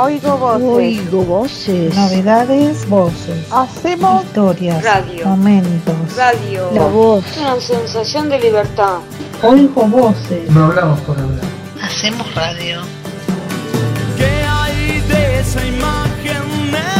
Oigo 0.00 0.36
voces. 0.36 0.62
Oigo 0.62 1.22
voces. 1.24 1.96
Novedades, 1.96 2.88
voces. 2.88 3.46
Hacemos 3.50 4.24
historias. 4.26 4.84
Radio. 4.84 5.26
Momentos. 5.26 5.96
Radio. 6.16 6.70
La 6.72 6.86
voz. 6.86 7.24
Una 7.36 7.60
sensación 7.60 8.28
de 8.28 8.38
libertad. 8.38 8.98
Oigo 9.42 9.82
voces. 9.86 10.48
No 10.50 10.66
hablamos 10.66 11.00
por 11.00 11.18
hablar. 11.18 11.44
Hacemos 11.82 12.32
radio. 12.32 12.82
¿Qué 14.16 14.44
hay 14.48 15.00
de 15.00 15.40
esa 15.40 15.66
imagen 15.66 16.97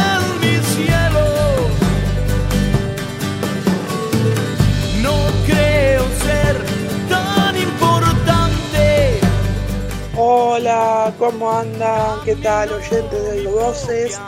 Hola, 10.59 11.13
¿cómo 11.17 11.49
andan? 11.49 12.19
¿Qué 12.25 12.35
tal 12.35 12.69
oyentes 12.73 13.31
de 13.31 13.47
Voces? 13.47 14.19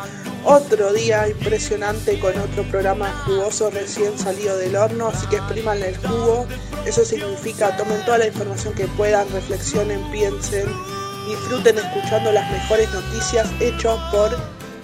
Otro 0.46 0.94
día 0.94 1.28
impresionante 1.28 2.18
con 2.22 2.40
otro 2.40 2.64
programa 2.72 3.12
jugoso 3.26 3.70
recién 3.70 4.18
salido 4.18 4.56
del 4.56 4.78
horno, 4.78 5.10
así 5.10 5.28
que 5.28 5.36
expriman 5.36 5.84
el 5.84 5.98
jugo. 5.98 6.48
Eso 6.86 7.04
significa 7.04 7.76
tomen 7.76 8.00
toda 8.06 8.20
la 8.20 8.28
información 8.28 8.74
que 8.76 8.88
puedan, 8.96 9.30
reflexionen, 9.34 10.10
piensen, 10.10 10.68
disfruten 11.28 11.78
escuchando 11.78 12.32
las 12.32 12.50
mejores 12.50 12.90
noticias 12.94 13.50
hechos 13.60 14.00
por 14.10 14.32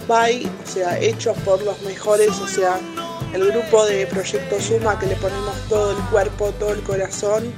by, 0.06 0.46
o 0.46 0.70
sea, 0.70 1.00
hechos 1.00 1.38
por 1.46 1.62
los 1.62 1.82
mejores, 1.84 2.42
o 2.42 2.48
sea, 2.50 2.78
el 3.34 3.50
grupo 3.54 3.86
de 3.86 4.06
Proyecto 4.08 4.60
Suma 4.60 5.00
que 5.00 5.06
le 5.06 5.16
ponemos 5.16 5.56
todo 5.70 5.92
el 5.92 6.04
cuerpo, 6.10 6.52
todo 6.60 6.74
el 6.74 6.84
corazón 6.84 7.54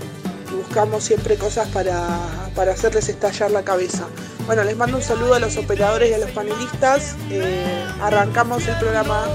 buscamos 0.52 1.04
siempre 1.04 1.36
cosas 1.36 1.68
para, 1.70 2.08
para 2.56 2.74
hacerles 2.74 3.10
estallar 3.10 3.52
la 3.52 3.64
cabeza. 3.64 4.08
Bueno, 4.46 4.64
les 4.64 4.76
mando 4.76 4.98
un 4.98 5.04
saludo 5.04 5.36
a 5.36 5.40
los 5.40 5.58
operadores 5.58 6.10
y 6.10 6.14
a 6.14 6.18
los 6.18 6.32
panelistas. 6.32 7.16
Eh, 7.30 7.86
arrancamos 8.02 8.68
el 8.68 8.76
programa. 8.78 9.26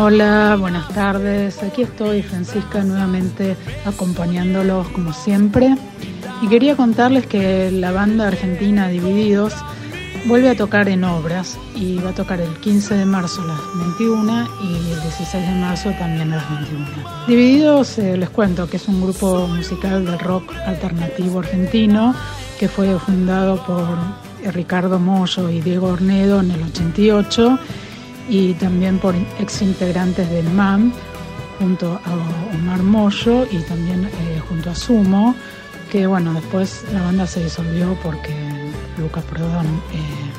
Hola, 0.00 0.56
buenas 0.60 0.88
tardes. 0.94 1.60
Aquí 1.60 1.82
estoy, 1.82 2.22
Francisca, 2.22 2.84
nuevamente 2.84 3.56
acompañándolos 3.84 4.86
como 4.90 5.12
siempre. 5.12 5.74
Y 6.40 6.46
quería 6.46 6.76
contarles 6.76 7.26
que 7.26 7.72
la 7.72 7.90
banda 7.90 8.28
argentina 8.28 8.86
Divididos 8.86 9.54
vuelve 10.26 10.50
a 10.50 10.56
tocar 10.56 10.88
en 10.88 11.04
obras 11.04 11.58
y 11.74 11.98
va 11.98 12.10
a 12.10 12.14
tocar 12.14 12.40
el 12.40 12.54
15 12.60 12.94
de 12.94 13.04
marzo 13.04 13.42
a 13.42 13.46
las 13.46 13.60
21 13.98 14.48
y 14.62 14.92
el 14.92 15.02
16 15.02 15.46
de 15.46 15.54
marzo 15.54 15.90
también 15.98 16.32
a 16.32 16.36
las 16.36 16.50
21. 16.50 16.86
Divididos, 17.26 17.98
eh, 17.98 18.16
les 18.16 18.30
cuento 18.30 18.68
que 18.68 18.76
es 18.76 18.88
un 18.88 19.00
grupo 19.00 19.46
musical 19.46 20.04
de 20.04 20.16
rock 20.18 20.54
alternativo 20.66 21.40
argentino 21.40 22.14
que 22.58 22.68
fue 22.68 22.98
fundado 22.98 23.64
por 23.64 23.96
Ricardo 24.52 24.98
Mollo 24.98 25.50
y 25.50 25.60
Diego 25.60 25.88
Ornedo 25.88 26.40
en 26.40 26.50
el 26.50 26.62
88 26.62 27.58
y 28.28 28.54
también 28.54 28.98
por 28.98 29.14
ex 29.38 29.62
integrantes 29.62 30.28
del 30.30 30.48
MAM 30.50 30.92
junto 31.58 32.00
a 32.04 32.54
Omar 32.54 32.82
Mollo 32.82 33.46
y 33.50 33.58
también 33.58 34.04
eh, 34.04 34.40
junto 34.48 34.70
a 34.70 34.74
Sumo 34.74 35.34
que 35.90 36.06
bueno 36.06 36.34
después 36.34 36.84
la 36.92 37.02
banda 37.02 37.26
se 37.26 37.42
disolvió 37.42 37.98
porque 38.02 38.57
Lucas 38.98 39.24
Prodón 39.24 39.66
eh, 39.92 40.30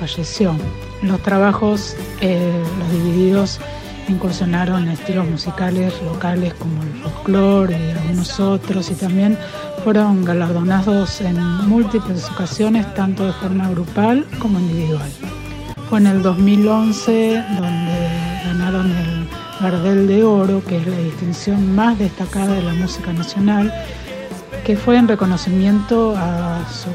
falleció. 0.00 0.56
Los 1.02 1.22
trabajos, 1.22 1.96
eh, 2.20 2.62
los 2.78 2.90
divididos, 2.90 3.60
incursionaron 4.08 4.84
en 4.84 4.90
estilos 4.90 5.28
musicales 5.28 5.92
locales 6.02 6.54
como 6.54 6.82
el 6.82 6.88
folclore 7.02 7.78
y 7.78 7.90
algunos 7.90 8.40
otros 8.40 8.90
y 8.90 8.94
también 8.94 9.38
fueron 9.84 10.24
galardonados 10.24 11.20
en 11.20 11.36
múltiples 11.68 12.28
ocasiones, 12.30 12.92
tanto 12.94 13.26
de 13.26 13.32
forma 13.34 13.68
grupal 13.70 14.26
como 14.38 14.58
individual. 14.58 15.10
Fue 15.88 15.98
en 15.98 16.06
el 16.06 16.22
2011 16.22 17.44
donde 17.60 18.08
ganaron 18.44 18.90
el 18.90 19.28
Gardel 19.60 20.06
de 20.06 20.24
Oro, 20.24 20.62
que 20.64 20.78
es 20.78 20.86
la 20.86 20.98
distinción 20.98 21.74
más 21.74 21.98
destacada 21.98 22.54
de 22.54 22.62
la 22.62 22.74
música 22.74 23.12
nacional, 23.12 23.72
que 24.64 24.76
fue 24.76 24.96
en 24.96 25.08
reconocimiento 25.08 26.14
a 26.16 26.60
su 26.68 26.90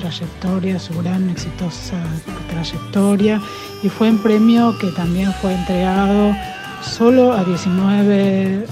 trayectoria, 0.00 0.78
su 0.78 0.94
gran 1.00 1.30
exitosa 1.30 1.96
trayectoria, 2.50 3.40
y 3.82 3.88
fue 3.88 4.10
un 4.10 4.18
premio 4.18 4.76
que 4.78 4.88
también 4.92 5.32
fue 5.40 5.54
entregado 5.54 6.34
solo 6.82 7.32
a 7.32 7.44
19 7.44 8.66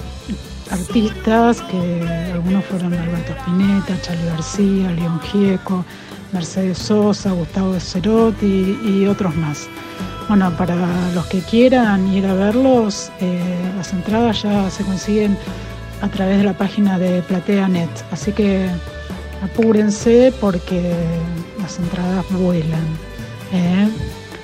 artistas, 0.71 1.61
que 1.63 2.31
algunos 2.33 2.65
fueron 2.65 2.93
Alberto 2.93 3.33
Spinetta, 3.33 4.01
Charlie 4.01 4.25
García, 4.25 4.91
León 4.91 5.19
Gieco, 5.21 5.85
Mercedes 6.31 6.77
Sosa, 6.77 7.31
Gustavo 7.31 7.73
de 7.73 7.79
Cerotti 7.79 8.77
y 8.83 9.05
otros 9.07 9.35
más. 9.35 9.67
Bueno, 10.27 10.51
para 10.57 10.75
los 11.15 11.25
que 11.25 11.41
quieran 11.41 12.07
ir 12.13 12.27
a 12.27 12.33
verlos, 12.33 13.11
eh, 13.19 13.71
las 13.77 13.93
entradas 13.93 14.43
ya 14.43 14.69
se 14.69 14.83
consiguen 14.83 15.37
a 16.01 16.07
través 16.07 16.37
de 16.37 16.43
la 16.43 16.53
página 16.53 16.99
de 16.99 17.21
PlateaNet, 17.23 17.89
así 18.11 18.31
que 18.31 18.69
apúrense 19.41 20.33
porque 20.39 20.93
las 21.59 21.79
entradas 21.79 22.25
vuelan. 22.31 22.85
¿eh? 23.53 23.89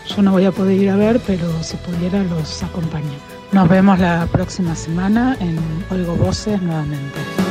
Yo 0.07 0.21
no 0.21 0.31
voy 0.31 0.45
a 0.45 0.51
poder 0.51 0.79
ir 0.79 0.89
a 0.89 0.95
ver, 0.95 1.19
pero 1.25 1.63
si 1.63 1.77
pudiera 1.77 2.23
los 2.23 2.63
acompaño. 2.63 3.17
Nos 3.51 3.69
vemos 3.69 3.99
la 3.99 4.27
próxima 4.31 4.75
semana 4.75 5.37
en 5.39 5.57
Oigo 5.89 6.15
Voces 6.15 6.61
nuevamente. 6.61 7.44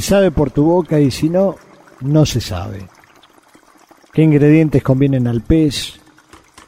Se 0.00 0.06
sabe 0.06 0.30
por 0.30 0.50
tu 0.50 0.64
boca 0.64 0.98
y 0.98 1.10
si 1.10 1.28
no, 1.28 1.56
no 2.00 2.24
se 2.24 2.40
sabe. 2.40 2.88
¿Qué 4.14 4.22
ingredientes 4.22 4.82
convienen 4.82 5.26
al 5.26 5.42
pez 5.42 6.00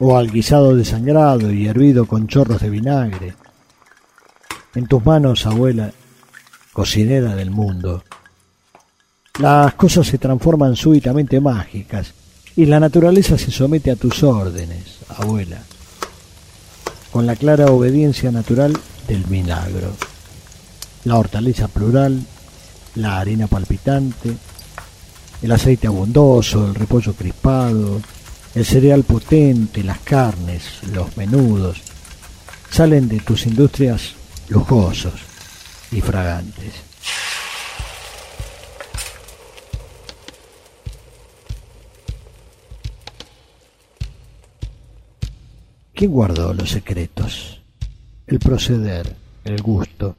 o 0.00 0.18
al 0.18 0.30
guisado 0.30 0.76
desangrado 0.76 1.50
y 1.50 1.66
hervido 1.66 2.04
con 2.04 2.26
chorros 2.26 2.60
de 2.60 2.68
vinagre? 2.68 3.34
En 4.74 4.86
tus 4.86 5.02
manos, 5.06 5.46
abuela, 5.46 5.90
cocinera 6.74 7.34
del 7.34 7.50
mundo. 7.50 8.04
Las 9.40 9.72
cosas 9.76 10.08
se 10.08 10.18
transforman 10.18 10.76
súbitamente 10.76 11.40
mágicas 11.40 12.12
y 12.54 12.66
la 12.66 12.80
naturaleza 12.80 13.38
se 13.38 13.50
somete 13.50 13.90
a 13.90 13.96
tus 13.96 14.22
órdenes, 14.22 14.98
abuela, 15.08 15.62
con 17.10 17.24
la 17.24 17.34
clara 17.36 17.72
obediencia 17.72 18.30
natural 18.30 18.78
del 19.08 19.26
milagro. 19.28 19.90
La 21.04 21.16
hortaliza 21.16 21.68
plural, 21.68 22.26
la 22.96 23.18
harina 23.18 23.46
palpitante, 23.46 24.36
el 25.42 25.52
aceite 25.52 25.86
abundoso, 25.86 26.66
el 26.66 26.74
repollo 26.74 27.14
crispado, 27.14 28.00
el 28.54 28.64
cereal 28.64 29.02
potente, 29.04 29.82
las 29.82 29.98
carnes, 30.00 30.62
los 30.92 31.16
menudos, 31.16 31.80
salen 32.70 33.08
de 33.08 33.20
tus 33.20 33.46
industrias 33.46 34.14
lujosos 34.48 35.14
y 35.90 36.00
fragantes. 36.00 36.72
¿Quién 45.94 46.10
guardó 46.10 46.52
los 46.52 46.70
secretos? 46.70 47.60
El 48.26 48.38
proceder, 48.38 49.14
el 49.44 49.62
gusto, 49.62 50.16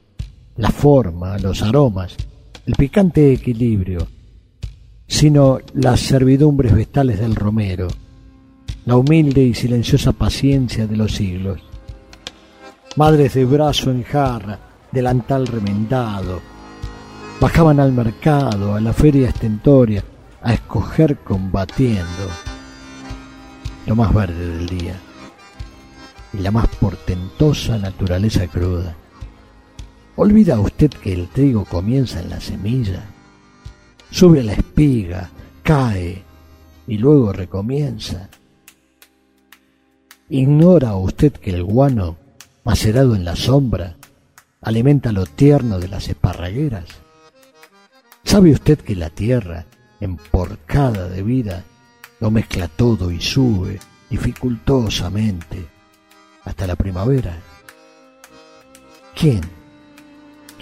la 0.56 0.70
forma, 0.70 1.36
los 1.38 1.62
aromas, 1.62 2.16
el 2.66 2.74
picante 2.74 3.32
equilibrio, 3.32 4.06
sino 5.06 5.58
las 5.74 6.00
servidumbres 6.00 6.74
vestales 6.74 7.20
del 7.20 7.34
romero, 7.34 7.88
la 8.86 8.96
humilde 8.96 9.42
y 9.42 9.54
silenciosa 9.54 10.12
paciencia 10.12 10.86
de 10.86 10.96
los 10.96 11.12
siglos. 11.12 11.60
Madres 12.96 13.34
de 13.34 13.44
brazo 13.44 13.90
en 13.90 14.02
jarra, 14.02 14.58
delantal 14.92 15.46
remendado, 15.46 16.40
bajaban 17.40 17.80
al 17.80 17.92
mercado, 17.92 18.74
a 18.74 18.80
la 18.80 18.92
feria 18.92 19.28
estentoria, 19.28 20.02
a 20.42 20.54
escoger 20.54 21.18
combatiendo 21.18 22.28
lo 23.86 23.96
más 23.96 24.14
verde 24.14 24.56
del 24.56 24.66
día 24.66 24.94
y 26.32 26.38
la 26.38 26.50
más 26.50 26.66
portentosa 26.68 27.76
naturaleza 27.76 28.46
cruda. 28.46 28.96
¿Olvida 30.16 30.60
usted 30.60 30.90
que 30.90 31.12
el 31.12 31.28
trigo 31.28 31.64
comienza 31.64 32.20
en 32.20 32.30
la 32.30 32.40
semilla? 32.40 33.04
Sube 34.10 34.40
a 34.40 34.44
la 34.44 34.52
espiga, 34.52 35.30
cae 35.62 36.22
y 36.86 36.98
luego 36.98 37.32
recomienza. 37.32 38.28
¿Ignora 40.28 40.94
usted 40.94 41.32
que 41.32 41.50
el 41.50 41.64
guano 41.64 42.16
macerado 42.64 43.14
en 43.14 43.24
la 43.24 43.36
sombra, 43.36 43.96
alimenta 44.62 45.12
lo 45.12 45.26
tierno 45.26 45.78
de 45.78 45.88
las 45.88 46.08
esparragueras. 46.08 46.86
¿Sabe 48.24 48.52
usted 48.52 48.78
que 48.78 48.96
la 48.96 49.10
tierra, 49.10 49.66
emporcada 50.00 51.08
de 51.08 51.22
vida, 51.22 51.64
lo 52.20 52.30
mezcla 52.30 52.68
todo 52.68 53.10
y 53.10 53.20
sube 53.20 53.78
dificultosamente 54.08 55.66
hasta 56.44 56.66
la 56.66 56.74
primavera? 56.74 57.36
¿Quién? 59.14 59.42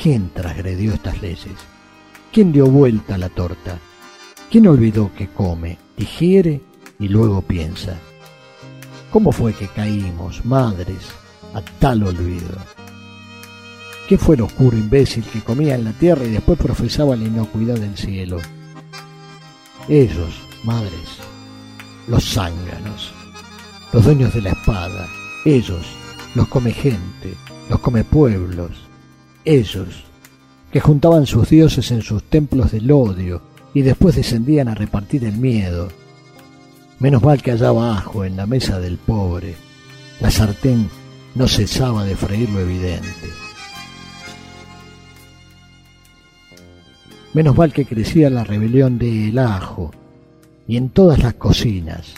¿Quién 0.03 0.31
transgredió 0.35 0.95
estas 0.95 1.23
leyes? 1.23 1.55
¿Quién 2.33 2.51
dio 2.51 2.67
vuelta 2.67 3.15
a 3.15 3.19
la 3.19 3.29
torta? 3.29 3.79
¿Quién 4.51 4.67
olvidó 4.67 5.13
que 5.15 5.29
come, 5.29 5.79
digiere 5.97 6.61
y 6.99 7.07
luego 7.07 7.41
piensa? 7.41 8.01
¿Cómo 9.13 9.31
fue 9.31 9.55
que 9.55 9.69
caímos, 9.69 10.45
madres, 10.45 11.13
a 11.55 11.63
tal 11.79 12.03
olvido? 12.03 12.59
¿Qué 14.09 14.19
fue 14.19 14.35
el 14.35 14.41
oscuro 14.41 14.77
imbécil 14.77 15.23
que 15.23 15.41
comía 15.41 15.77
en 15.77 15.85
la 15.85 15.93
tierra 15.93 16.25
y 16.25 16.31
después 16.31 16.59
profesaba 16.59 17.15
la 17.15 17.23
inocuidad 17.23 17.77
del 17.77 17.97
cielo? 17.97 18.41
Ellos, 19.89 20.35
madres, 20.65 21.19
los 22.09 22.25
zánganos, 22.25 23.15
los 23.93 24.05
dueños 24.05 24.35
de 24.35 24.43
la 24.43 24.51
espada, 24.51 25.07
ellos, 25.45 25.87
los 26.35 26.49
come 26.49 26.73
gente, 26.73 27.37
los 27.71 27.79
come 27.79 28.03
pueblos, 28.03 28.73
ellos, 29.45 30.05
que 30.73 30.81
juntaban 30.81 31.27
sus 31.27 31.49
dioses 31.49 31.91
en 31.91 32.03
sus 32.03 32.23
templos 32.25 32.73
del 32.73 32.91
odio 32.91 33.43
y 33.75 33.83
después 33.83 34.17
descendían 34.17 34.69
a 34.69 34.75
repartir 34.75 35.25
el 35.25 35.37
miedo. 35.37 35.89
Menos 36.99 37.23
mal 37.23 37.43
que 37.43 37.53
allá 37.53 37.69
abajo, 37.69 38.25
en 38.25 38.37
la 38.37 38.47
mesa 38.47 38.79
del 38.79 38.97
pobre, 38.97 39.55
la 40.21 40.31
sartén 40.31 40.89
no 41.35 41.49
cesaba 41.49 42.05
de 42.05 42.17
freír 42.17 42.49
lo 42.51 42.61
evidente. 42.61 43.09
Menos 47.35 47.57
mal 47.57 47.73
que 47.73 47.87
crecía 47.87 48.29
la 48.29 48.45
rebelión 48.45 48.99
del 48.99 49.39
ajo 49.39 49.91
y 50.69 50.77
en 50.77 50.91
todas 50.91 51.19
las 51.19 51.35
cocinas 51.35 52.15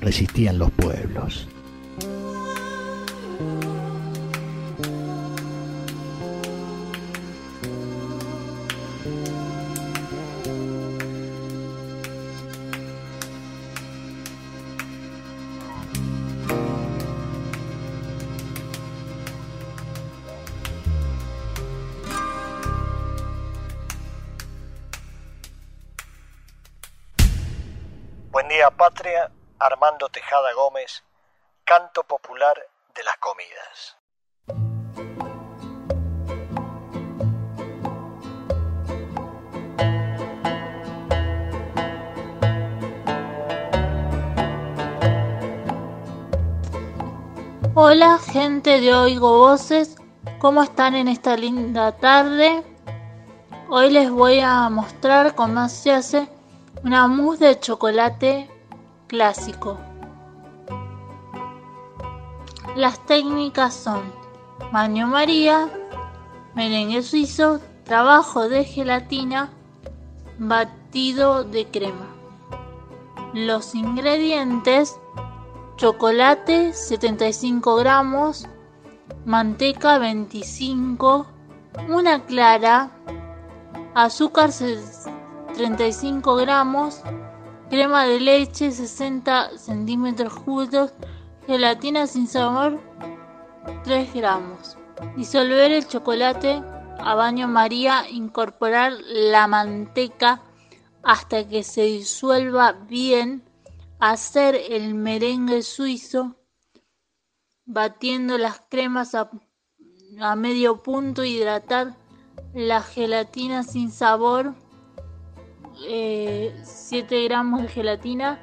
resistían 0.00 0.58
los 0.58 0.70
pueblos. 0.70 1.46
Día, 28.50 28.68
patria. 28.68 29.30
Armando 29.60 30.08
Tejada 30.08 30.52
Gómez, 30.54 31.04
canto 31.64 32.02
popular 32.02 32.56
de 32.96 33.04
las 33.04 33.16
comidas. 33.18 33.96
Hola 47.74 48.18
gente 48.18 48.80
de 48.80 48.92
Oigo 48.92 49.38
Voces, 49.38 49.94
¿cómo 50.40 50.64
están 50.64 50.96
en 50.96 51.06
esta 51.06 51.36
linda 51.36 51.92
tarde? 51.98 52.64
Hoy 53.68 53.90
les 53.90 54.10
voy 54.10 54.40
a 54.40 54.68
mostrar 54.70 55.36
cómo 55.36 55.68
se 55.68 55.92
hace 55.92 56.39
una 56.82 57.06
mousse 57.08 57.44
de 57.44 57.60
chocolate 57.60 58.50
clásico. 59.06 59.78
Las 62.74 63.04
técnicas 63.06 63.74
son 63.74 64.00
baño 64.72 65.06
María, 65.06 65.68
merengue 66.54 67.02
suizo, 67.02 67.60
trabajo 67.84 68.48
de 68.48 68.64
gelatina, 68.64 69.50
batido 70.38 71.44
de 71.44 71.66
crema. 71.66 72.06
Los 73.34 73.74
ingredientes 73.74 74.98
chocolate 75.76 76.72
75 76.72 77.76
gramos, 77.76 78.46
manteca 79.24 79.98
25, 79.98 81.26
una 81.88 82.24
clara, 82.24 82.90
azúcar 83.94 84.52
35 85.60 86.36
gramos, 86.36 87.02
crema 87.68 88.06
de 88.06 88.18
leche 88.18 88.70
60 88.70 89.58
centímetros 89.58 90.32
cúbicos, 90.32 90.94
gelatina 91.46 92.06
sin 92.06 92.28
sabor 92.28 92.80
3 93.84 94.14
gramos. 94.14 94.78
Disolver 95.16 95.70
el 95.70 95.86
chocolate 95.86 96.62
a 96.98 97.14
baño 97.14 97.46
María, 97.46 98.08
incorporar 98.08 98.94
la 99.04 99.46
manteca 99.48 100.40
hasta 101.02 101.46
que 101.46 101.62
se 101.62 101.82
disuelva 101.82 102.72
bien 102.72 103.42
hacer 103.98 104.54
el 104.54 104.94
merengue 104.94 105.60
suizo 105.60 106.36
batiendo 107.66 108.38
las 108.38 108.62
cremas 108.70 109.14
a, 109.14 109.30
a, 110.20 110.36
medio 110.36 110.82
punto, 110.82 111.22
hidratar 111.22 111.98
la 112.54 112.80
gelatina 112.80 113.62
sin 113.62 113.90
sabor, 113.90 114.54
eh, 115.86 116.58
7 116.62 117.24
gramos 117.24 117.62
de 117.62 117.68
gelatina 117.68 118.38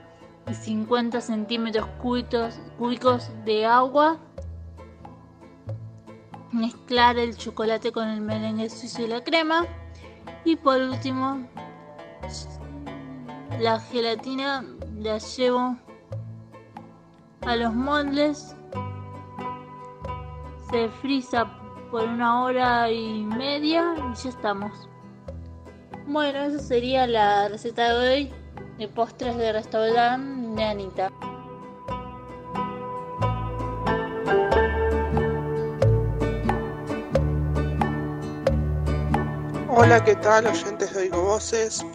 y 0.49 0.53
50 0.53 1.21
centímetros 1.21 1.87
cúbicos, 2.01 2.59
cúbicos 2.77 3.29
de 3.45 3.65
agua. 3.65 4.17
Mezclar 6.51 7.17
el 7.17 7.35
chocolate 7.35 7.91
con 7.91 8.07
el 8.07 8.21
merengue 8.21 8.69
suizo 8.69 9.03
y 9.03 9.07
la 9.07 9.23
crema. 9.23 9.65
Y 10.45 10.55
por 10.55 10.81
último, 10.81 11.47
la 13.59 13.79
gelatina 13.79 14.65
la 14.97 15.17
llevo 15.17 15.77
a 17.41 17.55
los 17.55 17.73
moldes 17.73 18.57
se 20.69 20.89
frisa 20.89 21.45
por 21.91 22.03
una 22.03 22.41
hora 22.43 22.91
y 22.91 23.23
media 23.23 23.95
y 23.97 24.15
ya 24.15 24.29
estamos 24.29 24.89
bueno 26.07 26.45
eso 26.45 26.59
sería 26.59 27.05
la 27.05 27.49
receta 27.49 27.93
de 27.93 28.07
hoy 28.07 28.33
de 28.77 28.87
postres 28.87 29.35
de 29.35 29.51
restaurante 29.51 30.55
de 30.55 30.63
Anita 30.63 31.11
Hola, 39.69 40.03
¿qué 40.03 40.15
tal, 40.15 40.47
oyentes 40.47 40.91
de 40.93 41.01
Oigo 41.01 41.21
Voces? 41.21 41.85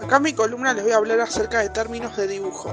Acá 0.00 0.18
en 0.18 0.22
mi 0.22 0.32
columna 0.34 0.72
les 0.72 0.84
voy 0.84 0.92
a 0.92 0.98
hablar 0.98 1.20
acerca 1.20 1.58
de 1.58 1.68
términos 1.68 2.16
de 2.16 2.28
dibujo, 2.28 2.72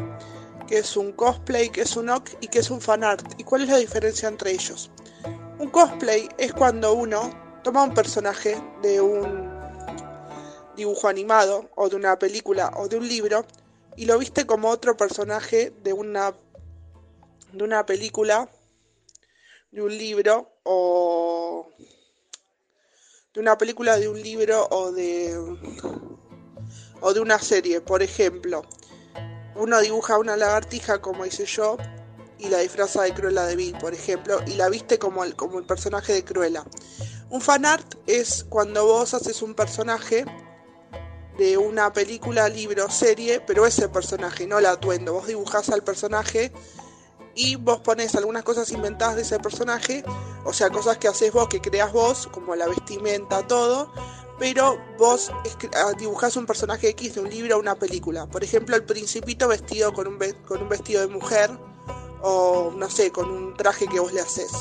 qué 0.67 0.77
es 0.79 0.95
un 0.95 1.13
cosplay, 1.13 1.69
qué 1.69 1.81
es 1.81 1.97
un 1.97 2.09
OC 2.09 2.37
y 2.41 2.47
qué 2.47 2.59
es 2.59 2.69
un 2.69 2.79
fanart 2.79 3.25
y 3.39 3.43
cuál 3.43 3.63
es 3.63 3.69
la 3.69 3.77
diferencia 3.77 4.29
entre 4.29 4.51
ellos. 4.51 4.91
Un 5.57 5.69
cosplay 5.69 6.29
es 6.37 6.53
cuando 6.53 6.93
uno 6.93 7.31
toma 7.63 7.83
un 7.83 7.93
personaje 7.95 8.55
de 8.83 9.01
un 9.01 9.50
dibujo 10.81 11.07
animado 11.07 11.69
o 11.75 11.89
de 11.89 11.95
una 11.95 12.17
película 12.17 12.71
o 12.75 12.87
de 12.87 12.97
un 12.97 13.07
libro 13.07 13.45
y 13.95 14.05
lo 14.05 14.17
viste 14.17 14.45
como 14.45 14.69
otro 14.69 14.97
personaje 14.97 15.71
de 15.83 15.93
una 15.93 16.33
de 17.53 17.63
una 17.63 17.85
película, 17.85 18.49
de 19.71 19.81
un 19.81 19.95
libro 19.95 20.49
o 20.63 21.67
de 23.33 23.39
una 23.39 23.57
película, 23.57 23.97
de 23.97 24.07
un 24.07 24.21
libro 24.21 24.67
o 24.71 24.91
de 24.91 25.37
o 27.01 27.13
de 27.13 27.19
una 27.19 27.39
serie. 27.39 27.81
Por 27.81 28.01
ejemplo, 28.01 28.63
uno 29.55 29.79
dibuja 29.81 30.17
una 30.17 30.37
lagartija, 30.37 31.01
como 31.01 31.25
hice 31.25 31.45
yo, 31.45 31.77
y 32.39 32.49
la 32.49 32.59
disfraza 32.59 33.03
de 33.03 33.13
Cruella 33.13 33.43
de 33.43 33.55
Vil, 33.55 33.77
por 33.77 33.93
ejemplo, 33.93 34.39
y 34.47 34.53
la 34.53 34.69
viste 34.69 34.97
como 34.97 35.23
el, 35.23 35.35
como 35.35 35.59
el 35.59 35.65
personaje 35.65 36.13
de 36.13 36.23
Cruella. 36.23 36.63
Un 37.29 37.41
fanart 37.41 37.95
es 38.07 38.45
cuando 38.49 38.85
vos 38.85 39.13
haces 39.13 39.41
un 39.41 39.53
personaje 39.53 40.25
de 41.37 41.57
una 41.57 41.93
película, 41.93 42.49
libro, 42.49 42.89
serie, 42.89 43.41
pero 43.41 43.65
ese 43.65 43.89
personaje, 43.89 44.47
no 44.47 44.59
el 44.59 44.65
atuendo. 44.65 45.13
Vos 45.13 45.27
dibujás 45.27 45.69
al 45.69 45.83
personaje 45.83 46.51
y 47.35 47.55
vos 47.55 47.79
pones 47.79 48.15
algunas 48.15 48.43
cosas 48.43 48.71
inventadas 48.71 49.15
de 49.15 49.21
ese 49.21 49.39
personaje, 49.39 50.03
o 50.43 50.53
sea, 50.53 50.69
cosas 50.69 50.97
que 50.97 51.07
haces 51.07 51.31
vos, 51.31 51.47
que 51.47 51.61
creas 51.61 51.91
vos, 51.91 52.27
como 52.27 52.55
la 52.55 52.67
vestimenta, 52.67 53.47
todo, 53.47 53.91
pero 54.39 54.77
vos 54.97 55.31
dibujás 55.97 56.35
un 56.35 56.45
personaje 56.45 56.89
X 56.89 57.15
de 57.15 57.21
un 57.21 57.29
libro 57.29 57.57
o 57.57 57.59
una 57.59 57.75
película. 57.75 58.25
Por 58.27 58.43
ejemplo, 58.43 58.75
el 58.75 58.83
principito 58.83 59.47
vestido 59.47 59.93
con 59.93 60.07
un, 60.07 60.19
con 60.47 60.61
un 60.61 60.69
vestido 60.69 61.01
de 61.01 61.07
mujer, 61.07 61.51
o 62.23 62.71
no 62.75 62.89
sé, 62.89 63.11
con 63.11 63.29
un 63.29 63.55
traje 63.55 63.87
que 63.87 63.99
vos 63.99 64.13
le 64.13 64.21
haces. 64.21 64.51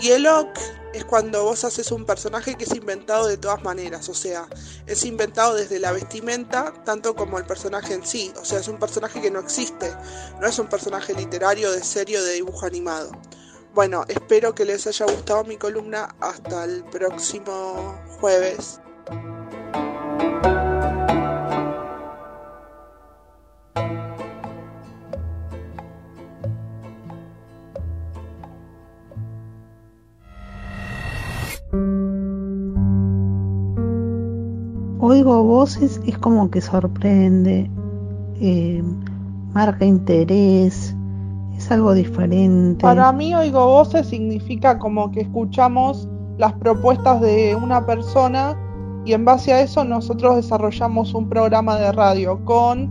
Y 0.00 0.10
el 0.10 0.26
OC 0.26 0.58
es 0.92 1.04
cuando 1.04 1.44
vos 1.44 1.64
haces 1.64 1.90
un 1.90 2.04
personaje 2.04 2.54
que 2.54 2.64
es 2.64 2.74
inventado 2.74 3.26
de 3.26 3.36
todas 3.36 3.62
maneras, 3.62 4.08
o 4.08 4.14
sea, 4.14 4.46
es 4.86 5.04
inventado 5.04 5.54
desde 5.54 5.80
la 5.80 5.92
vestimenta 5.92 6.72
tanto 6.84 7.16
como 7.16 7.38
el 7.38 7.46
personaje 7.46 7.94
en 7.94 8.06
sí, 8.06 8.32
o 8.40 8.44
sea, 8.44 8.60
es 8.60 8.68
un 8.68 8.78
personaje 8.78 9.20
que 9.20 9.30
no 9.30 9.40
existe, 9.40 9.92
no 10.40 10.46
es 10.46 10.58
un 10.58 10.68
personaje 10.68 11.14
literario 11.14 11.72
de 11.72 11.82
serio 11.82 12.22
de 12.22 12.34
dibujo 12.34 12.66
animado. 12.66 13.10
Bueno, 13.74 14.04
espero 14.06 14.54
que 14.54 14.64
les 14.64 14.86
haya 14.86 15.04
gustado 15.04 15.42
mi 15.42 15.56
columna. 15.56 16.14
Hasta 16.20 16.62
el 16.62 16.84
próximo 16.84 18.00
jueves. 18.20 18.78
Oigo 35.24 35.42
voces, 35.42 36.02
es 36.06 36.18
como 36.18 36.50
que 36.50 36.60
sorprende, 36.60 37.70
eh, 38.42 38.84
marca 39.54 39.82
interés, 39.86 40.94
es 41.56 41.70
algo 41.70 41.94
diferente. 41.94 42.82
Para 42.82 43.10
mí 43.10 43.34
oigo 43.34 43.64
voces 43.64 44.06
significa 44.06 44.78
como 44.78 45.10
que 45.12 45.22
escuchamos 45.22 46.06
las 46.36 46.52
propuestas 46.52 47.22
de 47.22 47.56
una 47.56 47.86
persona 47.86 48.54
y 49.06 49.14
en 49.14 49.24
base 49.24 49.54
a 49.54 49.62
eso 49.62 49.82
nosotros 49.82 50.36
desarrollamos 50.36 51.14
un 51.14 51.26
programa 51.26 51.78
de 51.78 51.92
radio 51.92 52.44
con 52.44 52.90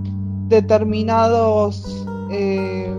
determinados 0.50 2.08
eh, 2.32 2.92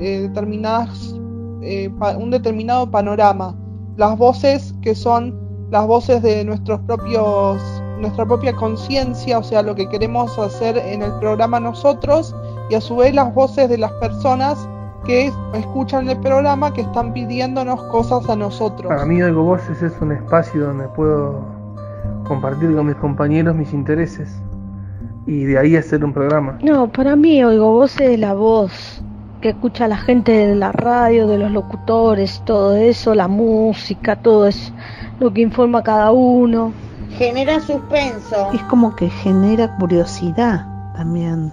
eh, 0.00 0.20
determinadas 0.22 1.14
eh, 1.60 1.90
un 2.18 2.30
determinado 2.30 2.90
panorama 2.90 3.54
las 3.98 4.16
voces 4.16 4.74
que 4.80 4.94
son 4.94 5.38
las 5.70 5.86
voces 5.86 6.22
de 6.22 6.46
nuestros 6.46 6.80
propios 6.80 7.60
nuestra 8.00 8.24
propia 8.26 8.54
conciencia 8.54 9.38
o 9.38 9.42
sea 9.42 9.62
lo 9.62 9.74
que 9.74 9.88
queremos 9.88 10.38
hacer 10.38 10.76
en 10.78 11.02
el 11.02 11.12
programa 11.18 11.60
nosotros 11.60 12.34
y 12.70 12.74
a 12.74 12.80
su 12.80 12.96
vez 12.96 13.14
las 13.14 13.32
voces 13.34 13.68
de 13.68 13.78
las 13.78 13.92
personas 13.92 14.68
que 15.04 15.32
escuchan 15.54 16.08
el 16.08 16.18
programa 16.18 16.72
que 16.72 16.82
están 16.82 17.12
pidiéndonos 17.12 17.82
cosas 17.84 18.28
a 18.28 18.36
nosotros 18.36 18.88
Para 18.88 19.06
mí 19.06 19.22
Oigo 19.22 19.42
Voces 19.42 19.82
es 19.82 19.92
un 20.00 20.12
espacio 20.12 20.66
donde 20.66 20.88
puedo 20.88 21.44
compartir 22.26 22.74
con 22.74 22.86
mis 22.86 22.96
compañeros 22.96 23.54
mis 23.54 23.72
intereses 23.72 24.42
y 25.28 25.44
de 25.44 25.58
ahí 25.58 25.76
hacer 25.76 26.02
un 26.02 26.14
programa. 26.14 26.58
No, 26.62 26.88
para 26.88 27.14
mí 27.14 27.44
oigo 27.44 27.70
voces 27.72 28.08
de 28.08 28.16
la 28.16 28.32
voz 28.32 29.02
que 29.42 29.50
escucha 29.50 29.86
la 29.86 29.98
gente 29.98 30.32
de 30.32 30.54
la 30.54 30.72
radio, 30.72 31.28
de 31.28 31.36
los 31.36 31.52
locutores, 31.52 32.42
todo 32.46 32.74
eso, 32.74 33.14
la 33.14 33.28
música, 33.28 34.16
todo 34.16 34.46
eso, 34.46 34.72
lo 35.20 35.32
que 35.32 35.42
informa 35.42 35.82
cada 35.82 36.12
uno. 36.12 36.72
Genera 37.16 37.60
suspenso. 37.60 38.52
Es 38.52 38.62
como 38.64 38.94
que 38.94 39.08
genera 39.10 39.76
curiosidad 39.76 40.66
también. 40.94 41.52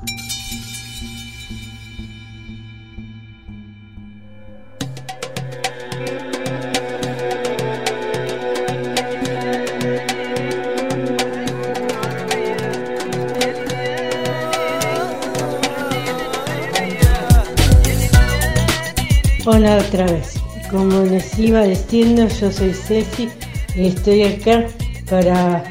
Hola 19.47 19.77
otra 19.77 20.05
vez. 20.05 20.33
Como 20.71 21.03
les 21.03 21.38
iba 21.38 21.62
diciendo, 21.63 22.27
yo 22.27 22.51
soy 22.51 22.74
Ceci 22.74 23.29
y 23.75 23.88
estoy 23.88 24.24
acá 24.24 24.65
para 25.09 25.63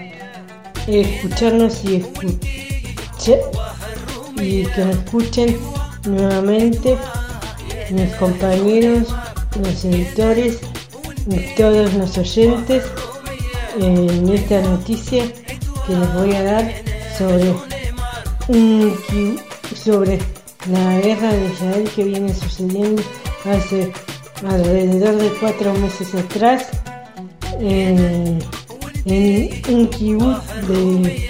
escucharnos 0.87 1.85
y 1.85 1.97
escuchar 1.97 3.39
y 4.37 4.65
que 4.67 4.85
me 4.85 4.91
escuchen 4.93 5.57
nuevamente 6.07 6.97
mis 7.91 8.11
compañeros, 8.17 9.09
los 9.61 9.85
editores 9.85 10.61
todos 11.57 11.95
los 11.95 12.19
oyentes 12.19 12.85
en 13.81 14.29
esta 14.29 14.61
noticia 14.61 15.25
que 15.87 15.97
les 15.97 16.15
voy 16.15 16.35
a 16.35 16.43
dar 16.43 16.75
sobre 17.17 17.55
un 18.49 19.39
sobre 19.75 20.19
la 20.71 21.01
guerra 21.01 21.33
de 21.33 21.47
Israel 21.49 21.91
que 21.95 22.05
viene 22.05 22.35
sucediendo 22.35 23.03
hace 23.45 23.93
alrededor 24.47 25.17
de 25.17 25.29
cuatro 25.41 25.73
meses 25.75 26.15
atrás 26.15 26.69
en, 27.61 28.39
en 29.07 29.63
un 29.69 29.87
kibutz 29.89 30.45
de 30.69 31.29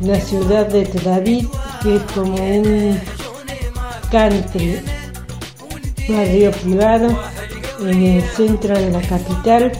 la 0.00 0.20
ciudad 0.20 0.66
de 0.66 0.86
Tel 0.86 1.08
Aviv, 1.08 1.48
que 1.82 1.96
es 1.96 2.02
como 2.14 2.34
un 2.34 3.00
country, 4.10 4.80
barrio 6.08 6.50
privado 6.52 7.18
en 7.80 8.02
el 8.02 8.22
centro 8.22 8.74
de 8.78 8.90
la 8.90 9.00
capital. 9.02 9.72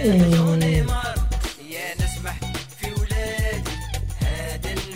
Eh, 0.00 0.84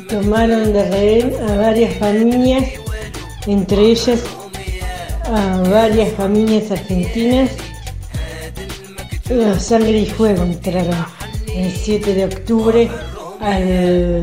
tomaron 0.08 0.72
de 0.72 0.90
rehén 0.90 1.34
a 1.48 1.56
varias 1.56 1.96
familias, 1.96 2.64
entre 3.46 3.80
ellas 3.80 4.20
a 5.24 5.56
varias 5.68 6.12
familias 6.12 6.70
argentinas. 6.70 7.50
A 9.32 9.58
sangre 9.58 10.00
y 10.00 10.06
fuego 10.06 10.42
entraron 10.42 10.94
el 11.54 11.70
7 11.72 12.14
de 12.14 12.24
octubre 12.26 12.90
al- 13.40 14.22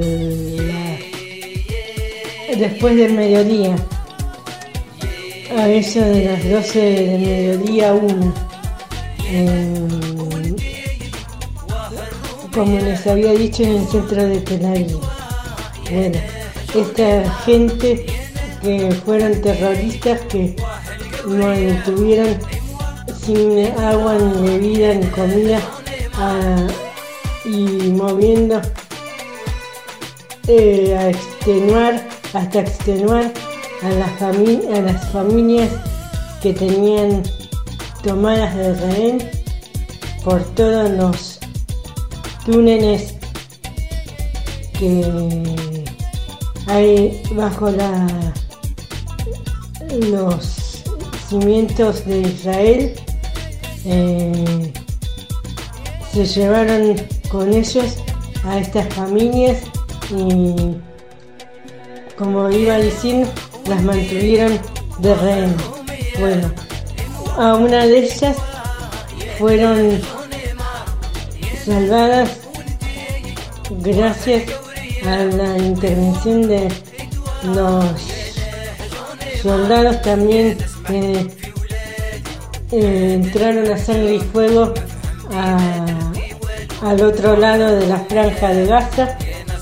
después 2.59 2.95
del 2.95 3.13
mediodía. 3.13 3.75
A 5.57 5.67
eso 5.67 5.99
de 6.01 6.25
las 6.25 6.47
12 6.47 6.79
del 6.79 7.19
mediodía 7.21 7.93
1. 7.93 8.33
como 12.53 12.79
les 12.79 13.05
había 13.07 13.31
dicho 13.33 13.63
en 13.63 13.77
el 13.77 13.87
centro 13.87 14.27
de 14.27 14.39
Tel. 14.41 14.97
Bueno, 15.91 16.19
esta 16.75 17.31
gente 17.45 18.05
que 18.61 18.91
fueron 19.05 19.39
terroristas 19.41 20.19
que 20.21 20.55
mantuvieron 21.25 22.37
sin 23.29 23.59
agua, 23.77 24.15
ni 24.15 24.49
bebida, 24.49 24.93
ni 24.95 25.05
comida 25.07 25.61
y 27.45 27.91
moviendo 27.91 28.59
eh, 30.47 30.97
a 30.97 31.09
extenuar, 31.09 32.07
hasta 32.33 32.61
extenuar 32.61 33.31
a 33.83 33.89
las, 33.91 35.11
familias 35.11 35.69
que 36.41 36.53
tenían 36.53 37.21
tomadas 38.03 38.55
de 38.55 38.73
rehén 38.73 39.31
por 40.23 40.43
todos 40.55 40.89
los 40.89 41.39
túneles 42.45 43.13
que 44.79 45.05
hay 46.65 47.21
bajo 47.35 47.69
los 49.91 50.83
cimientos 51.29 52.05
de 52.05 52.21
Israel. 52.21 53.08
Eh, 53.91 54.71
se 56.13 56.23
llevaron 56.23 56.95
con 57.31 57.51
ellos 57.51 57.97
a 58.43 58.59
estas 58.59 58.93
familias 58.93 59.63
y 60.11 60.75
como 62.15 62.51
iba 62.51 62.77
diciendo 62.77 63.27
las 63.67 63.81
mantuvieron 63.81 64.59
de 64.99 65.15
rehén. 65.15 65.55
Bueno, 66.19 66.51
a 67.35 67.55
una 67.55 67.87
de 67.87 68.05
ellas 68.05 68.37
fueron 69.39 69.99
salvadas 71.65 72.29
gracias 73.71 74.43
a 75.03 75.15
la 75.23 75.57
intervención 75.57 76.47
de 76.47 76.67
los 77.43 77.85
soldados 79.41 79.99
también 80.03 80.57
que 80.85 81.38
eh, 82.71 83.13
entraron 83.21 83.71
a 83.71 83.77
sangre 83.77 84.15
y 84.15 84.19
fuego 84.19 84.73
a- 85.33 86.11
al 86.81 87.01
otro 87.01 87.35
lado 87.37 87.75
de 87.75 87.87
la 87.87 87.97
franja 87.99 88.49
de 88.49 88.65
Gaza 88.65 89.17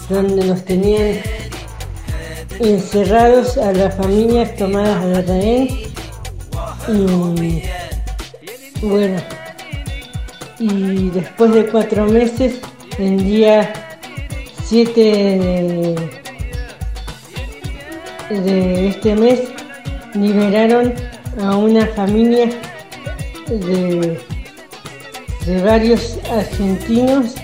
donde 0.10 0.46
los 0.46 0.64
tenían 0.64 1.20
encerrados 2.60 3.58
a 3.58 3.72
las 3.74 3.96
familias 3.96 4.56
tomadas 4.56 5.04
de 5.06 5.22
rehén. 5.22 5.68
Y 6.90 7.62
bueno 8.86 9.20
y 10.60 11.10
después 11.10 11.54
de 11.54 11.66
cuatro 11.68 12.06
meses 12.06 12.56
el 12.98 13.18
día 13.24 13.74
7 14.64 15.00
de, 15.02 15.96
de 18.42 18.88
este 18.88 19.16
mes 19.16 19.42
liberaron 20.16 20.94
a 21.42 21.56
una 21.58 21.86
familia 21.88 22.50
de, 23.50 24.20
de 25.46 25.64
varios 25.64 26.18
argentinos 26.32 27.36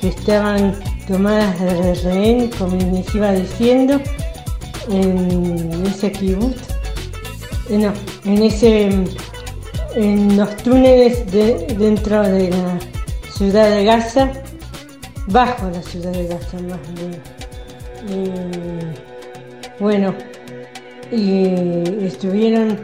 que 0.00 0.08
estaban 0.08 0.78
tomadas 1.06 1.58
de 1.60 1.94
rehén, 1.94 2.50
como 2.58 2.76
les 2.92 3.14
iba 3.14 3.32
diciendo, 3.32 4.00
en 4.90 5.84
ese 5.86 6.12
kibutz, 6.12 6.60
eh, 7.70 7.78
no, 7.78 7.92
en 8.24 8.42
ese 8.42 8.90
en 9.94 10.36
los 10.36 10.56
túneles 10.58 11.30
de, 11.32 11.66
dentro 11.78 12.22
de 12.22 12.50
la 12.50 12.78
ciudad 13.32 13.70
de 13.70 13.84
Gaza, 13.84 14.30
bajo 15.26 15.68
la 15.70 15.82
ciudad 15.82 16.12
de 16.12 16.28
Gaza 16.28 16.58
más 16.60 16.80
bien. 16.94 17.20
Y, 18.08 19.82
bueno, 19.82 20.14
y 21.10 22.04
estuvieron 22.06 22.78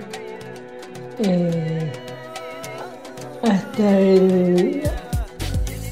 eh, 1.20 1.92
hasta 3.44 3.98
el 3.98 4.82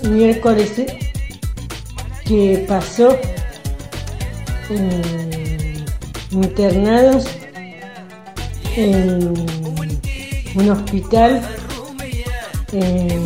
miércoles 0.02 0.72
que 2.24 2.64
pasó 2.66 3.16
eh, 4.70 5.84
internados 6.30 7.26
en 8.76 9.34
un 10.54 10.70
hospital 10.70 11.42
eh, 12.72 13.20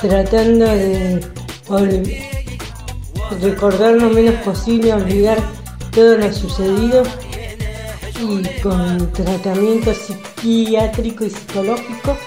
tratando 0.00 0.64
de 0.66 1.20
recordar 3.40 3.94
lo 3.94 4.10
menos 4.10 4.34
posible, 4.36 4.92
olvidar 4.92 5.38
todo 5.92 6.16
lo 6.16 6.32
sucedido 6.32 7.02
y 8.20 8.60
con 8.60 9.12
tratamiento 9.12 9.92
psiquiátrico 10.44 11.24
y 11.24 11.30
psicológico 11.30 12.18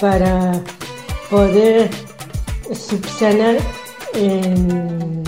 para 0.00 0.60
poder 1.30 1.88
subsanar 2.72 3.58
el 4.12 5.22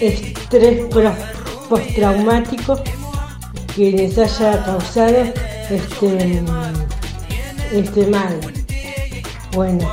estrés 0.00 0.84
postraumático 1.68 2.82
que 3.76 3.92
les 3.92 4.18
haya 4.18 4.64
causado 4.64 5.16
este, 5.70 6.42
este 7.72 8.06
mal. 8.08 8.40
Bueno, 9.52 9.88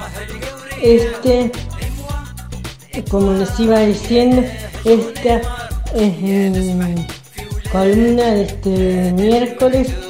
este, 0.81 1.51
como 3.11 3.33
les 3.33 3.59
iba 3.59 3.81
diciendo, 3.81 4.43
esta 4.83 5.41
es 5.93 6.19
mi 6.19 7.05
columna 7.71 8.23
de 8.31 8.41
este 8.43 9.13
miércoles 9.13 10.08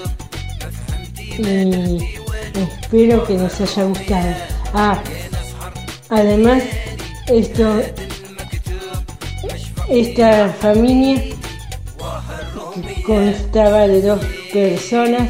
y 1.39 2.19
espero 2.53 3.23
que 3.23 3.37
les 3.37 3.61
haya 3.61 3.83
gustado. 3.83 4.35
Ah, 4.73 5.01
además, 6.09 6.63
esto, 7.27 7.81
esta 9.87 10.49
familia 10.49 11.23
constaba 13.05 13.87
de 13.87 14.01
dos 14.01 14.19
personas, 14.51 15.29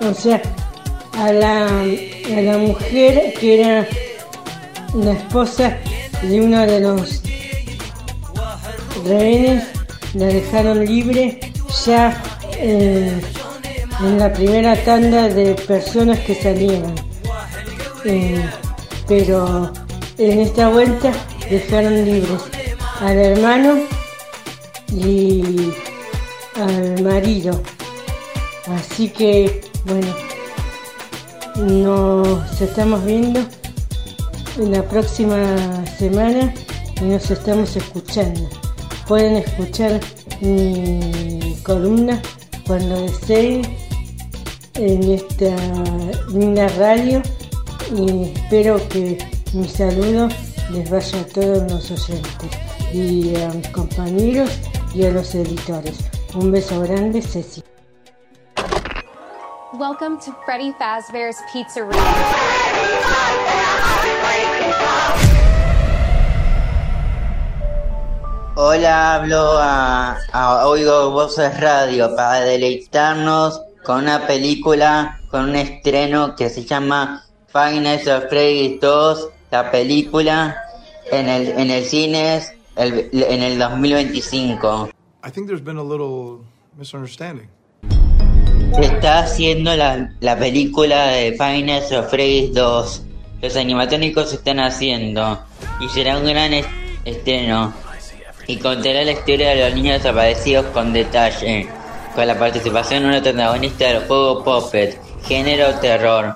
o 0.00 0.14
sea, 0.14 0.42
a 1.12 1.32
la, 1.32 1.66
a 1.66 2.40
la 2.40 2.58
mujer 2.58 3.34
que 3.38 3.60
era 3.60 3.86
la 4.94 5.12
esposa 5.12 5.78
de 6.22 6.40
uno 6.40 6.66
de 6.66 6.80
los 6.80 7.22
rehenes, 9.04 9.64
la 10.14 10.26
dejaron 10.26 10.84
libre 10.84 11.40
ya 11.86 12.22
eh, 12.58 13.20
en 14.04 14.18
la 14.18 14.32
primera 14.32 14.76
tanda 14.84 15.28
de 15.28 15.54
personas 15.54 16.18
que 16.20 16.34
salieron. 16.34 16.94
Eh, 18.04 18.44
pero 19.06 19.72
en 20.18 20.40
esta 20.40 20.68
vuelta 20.68 21.12
dejaron 21.48 22.04
libres 22.04 22.42
al 23.00 23.16
hermano 23.16 23.74
y 24.88 25.72
al 26.56 27.02
marido. 27.02 27.60
Así 28.66 29.08
que, 29.08 29.60
bueno, 29.84 30.14
nos 31.56 32.60
estamos 32.60 33.04
viendo 33.04 33.40
en 34.58 34.72
la 34.72 34.82
próxima 34.82 35.84
semana 35.98 36.52
y 37.00 37.04
nos 37.04 37.30
estamos 37.30 37.76
escuchando. 37.76 38.48
Pueden 39.06 39.36
escuchar 39.36 40.00
mi 40.40 41.56
columna 41.62 42.20
cuando 42.66 43.02
deseen 43.02 43.62
en 44.74 45.12
esta 45.12 45.54
linda 46.28 46.66
radio 46.78 47.20
y 47.94 48.32
espero 48.32 48.76
que 48.88 49.18
mi 49.52 49.68
saludo 49.68 50.28
les 50.70 50.90
vaya 50.90 51.20
a 51.20 51.26
todos 51.26 51.70
los 51.70 51.90
oyentes 51.90 52.50
y 52.92 53.36
a 53.36 53.48
mis 53.50 53.68
compañeros 53.68 54.50
y 54.94 55.04
a 55.04 55.10
los 55.10 55.34
editores. 55.34 55.98
Un 56.34 56.50
beso 56.50 56.80
grande, 56.80 57.20
Ceci. 57.20 57.62
Welcome 59.74 60.18
to 60.20 60.34
Freddy 60.46 60.72
Fazbear's 60.78 61.36
Pizzeria. 61.52 61.92
Hola, 68.54 69.14
hablo 69.14 69.58
a, 69.58 70.18
a 70.32 70.66
Oigo 70.66 71.10
Voces 71.10 71.58
Radio 71.60 72.14
para 72.14 72.40
deleitarnos 72.40 73.60
con 73.84 74.02
una 74.04 74.26
película, 74.26 75.20
con 75.30 75.50
un 75.50 75.56
estreno 75.56 76.34
que 76.36 76.48
se 76.50 76.64
llama 76.64 77.24
Finest 77.52 78.06
of 78.08 78.24
Freddy 78.28 78.78
2, 78.80 79.28
la 79.50 79.70
película 79.70 80.56
en 81.10 81.28
el, 81.28 81.48
en 81.48 81.70
el 81.70 81.84
cines 81.84 82.52
el- 82.76 83.10
en 83.12 83.42
el 83.42 83.58
2025. 83.58 84.88
I 85.24 85.30
think 85.30 85.46
there's 85.46 85.62
been 85.62 85.76
a 85.78 85.82
little 85.82 86.38
misunderstanding. 86.76 87.48
Se 88.74 88.82
está 88.86 89.18
haciendo 89.20 89.76
la, 89.76 90.14
la 90.20 90.38
película 90.38 91.08
de 91.08 91.32
Finest 91.32 91.92
of 91.92 92.08
Freddy 92.08 92.50
2. 92.52 93.02
Los 93.42 93.56
animatónicos 93.56 94.30
se 94.30 94.36
están 94.36 94.60
haciendo 94.60 95.38
y 95.80 95.88
será 95.90 96.16
un 96.16 96.24
gran 96.26 96.54
est- 96.54 96.68
estreno 97.04 97.74
y 98.46 98.56
contará 98.56 99.04
la 99.04 99.12
historia 99.12 99.50
de 99.50 99.64
los 99.66 99.74
niños 99.74 99.98
desaparecidos 100.02 100.66
con 100.66 100.92
detalle, 100.92 101.68
con 102.14 102.26
la 102.26 102.38
participación 102.38 103.02
de 103.02 103.16
un 103.16 103.22
protagonista 103.22 103.86
del 103.86 104.06
juego 104.06 104.44
Puppet, 104.44 104.98
género 105.24 105.74
terror. 105.76 106.34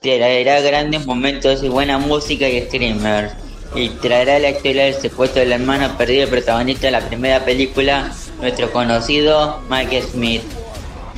Traerá 0.00 0.60
grandes 0.60 1.06
momentos 1.06 1.62
y 1.62 1.68
buena 1.68 1.98
música 1.98 2.48
y 2.48 2.62
screamers. 2.62 3.32
Y 3.74 3.88
traerá 3.88 4.38
la 4.38 4.50
historia 4.50 4.84
del 4.84 4.94
secuestro 4.94 5.40
del 5.40 5.52
hermano 5.52 5.96
perdido 5.98 6.20
del 6.20 6.30
protagonista 6.30 6.86
de 6.86 6.92
la 6.92 7.00
primera 7.00 7.44
película, 7.44 8.12
nuestro 8.40 8.72
conocido 8.72 9.60
Mike 9.68 10.02
Smith, 10.02 10.42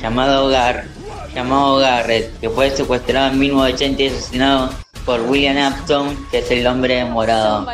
llamado 0.01 0.49
Gar, 0.49 0.85
llamado 1.33 1.77
Garrett, 1.77 2.39
que 2.39 2.49
fue 2.49 2.71
secuestrado 2.71 3.31
en 3.31 3.39
1980 3.39 4.01
y 4.01 4.07
asesinado 4.07 4.69
por 5.05 5.21
William 5.21 5.73
Upton, 5.73 6.27
que 6.31 6.39
es 6.39 6.51
el 6.51 6.65
hombre 6.67 7.05
morado. 7.05 7.65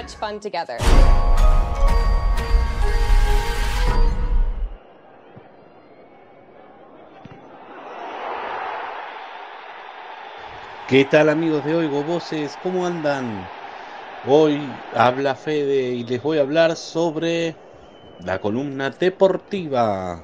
¿Qué 10.87 11.03
tal 11.05 11.29
amigos 11.29 11.63
de 11.63 11.73
Oigo 11.75 12.03
Voces? 12.03 12.57
¿Cómo 12.57 12.85
andan? 12.85 13.49
Hoy 14.23 14.83
habla 14.93 15.35
Fede 15.35 15.93
y 15.95 16.03
les 16.03 16.21
voy 16.21 16.37
a 16.37 16.41
hablar 16.41 16.75
sobre 16.75 17.55
la 18.19 18.39
columna 18.39 18.91
deportiva. 18.91 20.23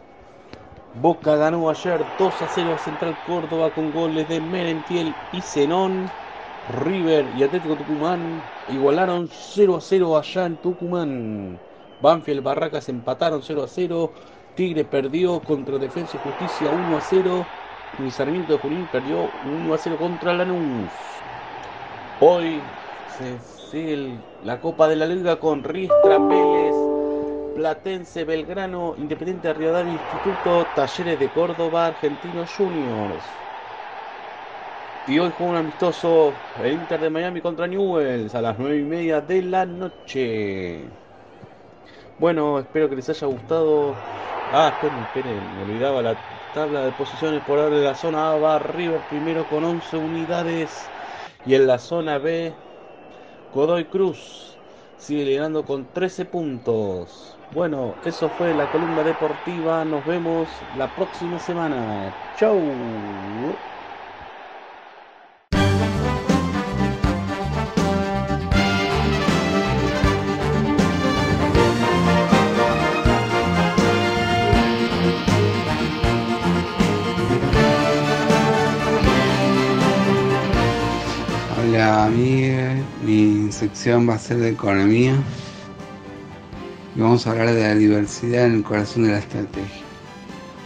Boca 0.93 1.35
ganó 1.35 1.69
ayer 1.69 2.05
2 2.15 2.41
a 2.43 2.47
0 2.47 2.73
a 2.75 2.77
Central 2.77 3.17
Córdoba 3.23 3.73
con 3.73 3.91
goles 3.91 4.27
de 4.27 4.39
Merentiel 4.39 5.15
y 5.31 5.41
Zenón. 5.41 6.11
River 6.67 7.31
y 7.35 7.41
Atlético 7.43 7.75
Tucumán 7.77 8.43
igualaron 8.67 9.29
0 9.31 9.77
a 9.77 9.81
0 9.81 10.17
allá 10.17 10.45
en 10.45 10.57
Tucumán. 10.57 11.59
Banfield 11.99 12.43
Barracas 12.43 12.87
empataron 12.87 13.41
0 13.41 13.63
a 13.63 13.67
0. 13.67 14.13
Tigre 14.53 14.85
perdió 14.85 15.41
contra 15.41 15.79
Defensa 15.79 16.17
y 16.17 16.19
Justicia 16.19 16.71
1 16.71 16.97
a 16.97 17.01
0. 17.01 17.49
Y 17.97 18.11
Sarmiento 18.11 18.51
de 18.53 18.59
Junín 18.59 18.87
perdió 18.89 19.31
1 19.31 19.73
a 19.73 19.77
0 19.77 19.97
contra 19.97 20.33
Lanús. 20.33 21.23
Hoy 22.19 22.77
se 23.05 23.39
sigue 23.41 23.93
el- 23.93 24.25
la 24.41 24.61
Copa 24.61 24.87
de 24.87 24.95
la 24.97 25.07
Liga 25.07 25.39
con 25.39 25.63
Riestra 25.63 26.19
Vélez, 26.19 26.91
Platense 27.53 28.25
Belgrano, 28.25 28.95
Independiente 28.97 29.49
de 29.49 29.53
Rivadavia, 29.55 29.93
Instituto, 29.93 30.67
Talleres 30.67 31.19
de 31.19 31.31
Córdoba, 31.31 31.87
Argentinos 31.87 32.55
Juniors. 32.55 33.43
Y 35.05 35.19
hoy 35.19 35.31
juega 35.31 35.51
un 35.51 35.57
amistoso 35.57 36.41
el 36.55 36.73
Inter 36.73 36.99
de 37.01 37.09
Miami 37.11 37.41
contra 37.41 37.67
Newells 37.67 38.33
a 38.35 38.41
las 38.41 38.57
9 38.57 38.79
y 38.79 38.83
media 38.83 39.21
de 39.21 39.41
la 39.43 39.65
noche. 39.65 40.89
Bueno, 42.17 42.59
espero 42.59 42.89
que 42.89 42.95
les 42.95 43.09
haya 43.09 43.27
gustado. 43.27 43.97
Ah, 44.49 44.69
esperen, 44.73 45.03
esperen, 45.03 45.53
me 45.55 45.61
olvidaba 45.61 46.01
la 46.01 46.19
tabla 46.51 46.83
de 46.85 46.91
posiciones 46.93 47.41
por 47.41 47.59
ahora 47.59 47.77
de 47.77 47.83
la 47.85 47.95
zona 47.95 48.31
A 48.31 48.37
va 48.37 48.59
River 48.59 49.07
primero 49.07 49.47
con 49.47 49.63
11 49.63 49.97
unidades 49.97 50.91
y 51.43 51.55
en 51.55 51.67
la 51.67 51.79
zona 51.79 52.17
B 52.19 52.57
Godoy 53.51 53.85
Cruz 53.89 54.59
sigue 54.97 55.25
liderando 55.25 55.65
con 55.65 55.91
13 55.93 56.25
puntos. 56.25 57.39
Bueno, 57.49 57.99
eso 58.03 58.29
fue 58.29 58.53
la 58.53 58.69
columna 58.69 59.03
deportiva. 59.03 59.85
Nos 59.85 60.05
vemos 60.05 60.65
la 60.73 60.95
próxima 60.95 61.39
semana. 61.39 62.15
Chau. 62.33 63.70
Sección 83.61 84.09
va 84.09 84.15
a 84.15 84.17
ser 84.17 84.37
de 84.37 84.49
economía 84.49 85.13
y 86.95 86.99
vamos 86.99 87.27
a 87.27 87.29
hablar 87.31 87.53
de 87.53 87.61
la 87.61 87.75
diversidad 87.75 88.47
en 88.47 88.55
el 88.55 88.63
corazón 88.63 89.03
de 89.03 89.11
la 89.11 89.19
estrategia. 89.19 89.83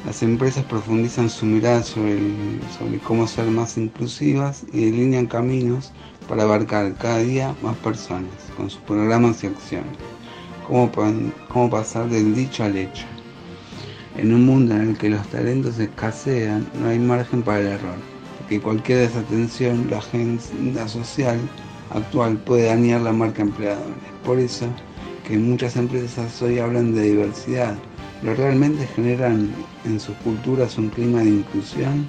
Las 0.05 0.23
empresas 0.23 0.63
profundizan 0.63 1.29
su 1.29 1.45
mirada 1.45 1.83
sobre, 1.83 2.17
sobre 2.79 2.99
cómo 2.99 3.27
ser 3.27 3.47
más 3.47 3.77
inclusivas 3.77 4.63
y 4.71 4.85
delinean 4.85 5.25
caminos 5.25 5.91
para 6.29 6.43
abarcar 6.43 6.93
cada 6.95 7.17
día 7.17 7.53
más 7.61 7.75
personas 7.79 8.31
con 8.55 8.69
sus 8.69 8.79
programas 8.83 9.43
y 9.43 9.47
acciones. 9.47 9.97
Cómo, 10.65 10.89
cómo 11.49 11.69
pasar 11.69 12.07
del 12.07 12.33
dicho 12.33 12.63
al 12.63 12.77
hecho. 12.77 13.05
En 14.15 14.33
un 14.33 14.45
mundo 14.45 14.73
en 14.73 14.91
el 14.91 14.97
que 14.97 15.09
los 15.09 15.27
talentos 15.27 15.79
escasean, 15.79 16.65
no 16.79 16.87
hay 16.87 16.99
margen 16.99 17.41
para 17.41 17.59
el 17.59 17.67
error, 17.67 17.97
porque 18.39 18.61
cualquier 18.61 18.99
desatención, 18.99 19.87
la 19.89 19.97
agenda 19.97 20.87
social 20.87 21.37
actual 21.91 22.37
puede 22.37 22.67
dañar 22.67 23.01
la 23.01 23.11
marca 23.13 23.41
empleadora. 23.41 23.87
Es 23.87 24.25
por 24.25 24.39
eso 24.39 24.67
que 25.27 25.37
muchas 25.37 25.75
empresas 25.75 26.41
hoy 26.41 26.59
hablan 26.59 26.93
de 26.93 27.01
diversidad, 27.01 27.75
pero 28.21 28.35
realmente 28.35 28.87
generan 28.95 29.49
en 29.85 29.99
sus 29.99 30.15
culturas 30.17 30.77
un 30.77 30.89
clima 30.89 31.19
de 31.19 31.29
inclusión. 31.29 32.07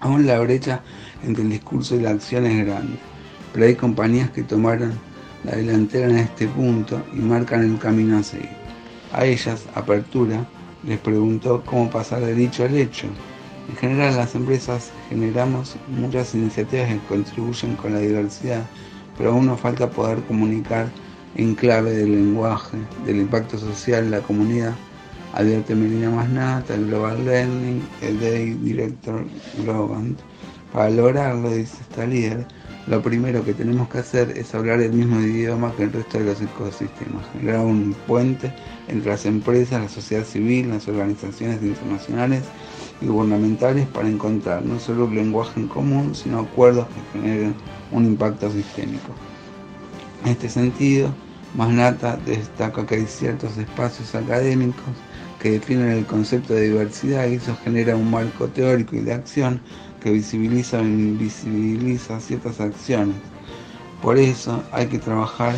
Aún 0.00 0.26
la 0.26 0.38
brecha 0.38 0.82
entre 1.22 1.42
el 1.42 1.50
discurso 1.50 1.96
y 1.96 2.00
la 2.00 2.10
acción 2.10 2.46
es 2.46 2.66
grande, 2.66 2.96
pero 3.52 3.66
hay 3.66 3.74
compañías 3.74 4.30
que 4.30 4.42
tomaron 4.42 4.92
la 5.44 5.56
delantera 5.56 6.08
en 6.08 6.18
este 6.18 6.46
punto 6.48 7.02
y 7.12 7.18
marcan 7.18 7.64
el 7.64 7.78
camino 7.78 8.18
a 8.18 8.22
seguir. 8.22 8.48
A 9.12 9.24
ellas, 9.24 9.64
Apertura, 9.74 10.46
les 10.86 10.98
preguntó 10.98 11.62
cómo 11.64 11.88
pasar 11.90 12.24
del 12.24 12.36
dicho 12.36 12.64
al 12.64 12.74
hecho. 12.74 13.06
En 13.68 13.76
general, 13.76 14.16
las 14.16 14.34
empresas 14.34 14.90
generamos 15.08 15.76
muchas 15.88 16.34
iniciativas 16.34 16.88
que 16.88 16.98
contribuyen 17.08 17.76
con 17.76 17.94
la 17.94 18.00
diversidad, 18.00 18.64
pero 19.16 19.30
aún 19.32 19.46
nos 19.46 19.60
falta 19.60 19.90
poder 19.90 20.22
comunicar 20.24 20.88
en 21.36 21.54
clave 21.54 21.92
del 21.92 22.12
lenguaje, 22.12 22.76
del 23.06 23.16
impacto 23.16 23.58
social 23.58 24.04
en 24.04 24.10
la 24.10 24.20
comunidad. 24.20 24.74
Advierte 25.32 25.74
Melina 25.74 26.10
Masnata, 26.10 26.74
el 26.74 26.86
Global 26.86 27.24
Learning, 27.24 27.82
el 28.02 28.20
Day 28.20 28.50
Director 28.54 29.24
Global. 29.62 30.14
Para 30.72 30.90
lograrlo, 30.90 31.50
dice 31.50 31.78
esta 31.80 32.06
líder, 32.06 32.46
lo 32.86 33.00
primero 33.00 33.44
que 33.44 33.54
tenemos 33.54 33.88
que 33.88 33.98
hacer 33.98 34.36
es 34.36 34.54
hablar 34.54 34.80
el 34.80 34.92
mismo 34.92 35.20
idioma 35.20 35.72
que 35.76 35.84
el 35.84 35.92
resto 35.92 36.18
de 36.18 36.24
los 36.24 36.40
ecosistemas, 36.40 37.24
generar 37.32 37.64
un 37.64 37.96
puente 38.06 38.52
entre 38.88 39.10
las 39.10 39.24
empresas, 39.24 39.82
la 39.82 39.88
sociedad 39.88 40.24
civil, 40.24 40.68
las 40.68 40.86
organizaciones 40.86 41.62
internacionales 41.62 42.42
y 43.04 43.08
gubernamentales 43.08 43.86
para 43.88 44.08
encontrar 44.08 44.64
no 44.64 44.78
solo 44.80 45.04
un 45.04 45.14
lenguaje 45.14 45.60
en 45.60 45.68
común, 45.68 46.14
sino 46.14 46.40
acuerdos 46.40 46.86
que 46.88 47.18
generen 47.18 47.54
un 47.92 48.06
impacto 48.06 48.50
sistémico. 48.50 49.12
En 50.24 50.30
este 50.30 50.48
sentido, 50.48 51.10
Masnata 51.54 52.18
destaca 52.24 52.86
que 52.86 52.96
hay 52.96 53.06
ciertos 53.06 53.56
espacios 53.58 54.14
académicos 54.14 54.82
que 55.40 55.52
definen 55.52 55.90
el 55.90 56.06
concepto 56.06 56.54
de 56.54 56.70
diversidad 56.70 57.28
y 57.28 57.34
eso 57.34 57.56
genera 57.62 57.94
un 57.94 58.10
marco 58.10 58.48
teórico 58.48 58.96
y 58.96 59.00
de 59.00 59.12
acción 59.12 59.60
que 60.02 60.10
visibiliza 60.10 60.80
o 60.80 60.82
invisibiliza 60.82 62.18
ciertas 62.18 62.60
acciones. 62.60 63.16
Por 64.02 64.18
eso 64.18 64.62
hay 64.72 64.86
que 64.86 64.98
trabajar 64.98 65.54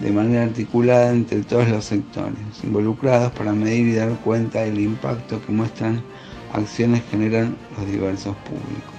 de 0.00 0.12
manera 0.12 0.44
articulada 0.44 1.10
entre 1.10 1.42
todos 1.42 1.68
los 1.68 1.84
sectores 1.84 2.34
involucrados 2.62 3.32
para 3.32 3.52
medir 3.52 3.88
y 3.88 3.94
dar 3.94 4.10
cuenta 4.20 4.60
del 4.60 4.80
impacto 4.80 5.40
que 5.44 5.52
muestran 5.52 6.02
acciones 6.52 7.02
generan 7.10 7.56
los 7.76 7.86
diversos 7.86 8.36
públicos. 8.38 8.94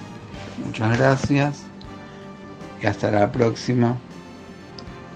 Muchas 0.64 0.98
gracias 0.98 1.62
y 2.82 2.86
hasta 2.86 3.10
la 3.10 3.30
próxima 3.30 3.96